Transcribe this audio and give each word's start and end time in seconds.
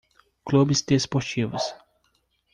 clubes 0.47 0.81
desportivos. 0.83 1.63